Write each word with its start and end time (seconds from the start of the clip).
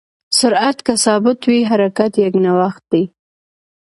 سرعت 0.39 0.77
که 0.85 0.93
ثابت 1.05 1.39
وي، 1.49 1.59
حرکت 1.71 2.13
یکنواخت 2.25 2.83
دی. 2.91 3.03